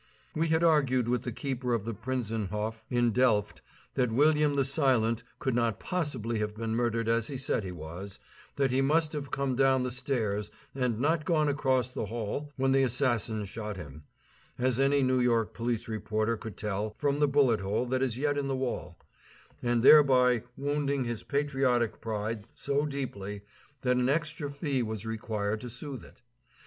[0.33, 3.61] We had argued with the keeper of the Prinzenhof in Delft
[3.93, 8.17] that William the Silent could not possibly have been murdered as he said he was
[8.55, 12.71] that he must have come down the stairs and not gone across the hall when
[12.71, 14.01] the assassin shot him,
[14.57, 18.39] as any New York police reporter could tell from the bullet hole that is yet
[18.39, 18.97] in the wall
[19.61, 23.43] and thereby wounding his patriotic pride so deeply
[23.83, 26.23] that an extra fee was required to soothe it.